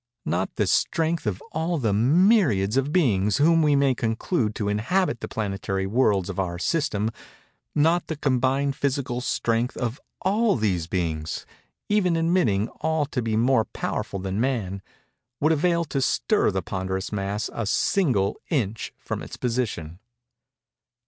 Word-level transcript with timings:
Not 0.25 0.55
the 0.55 0.65
strength 0.65 1.27
of 1.27 1.43
all 1.51 1.77
the 1.77 1.93
myriads 1.93 2.75
of 2.75 2.91
beings 2.91 3.37
whom 3.37 3.61
we 3.61 3.75
may 3.75 3.93
conclude 3.93 4.55
to 4.55 4.67
inhabit 4.67 5.19
the 5.19 5.27
planetary 5.27 5.85
worlds 5.85 6.27
of 6.27 6.39
our 6.39 6.57
system—not 6.57 8.07
the 8.07 8.15
combined 8.15 8.75
physical 8.75 9.21
strength 9.21 9.77
of 9.77 10.01
all 10.23 10.55
these 10.55 10.87
beings—even 10.87 12.15
admitting 12.15 12.67
all 12.81 13.05
to 13.05 13.21
be 13.21 13.37
more 13.37 13.65
powerful 13.65 14.17
than 14.17 14.41
man—would 14.41 15.51
avail 15.51 15.85
to 15.85 16.01
stir 16.01 16.49
the 16.49 16.63
ponderous 16.63 17.11
mass 17.11 17.47
a 17.53 17.67
single 17.67 18.39
inch 18.49 18.93
from 18.97 19.21
its 19.21 19.37
position. 19.37 19.99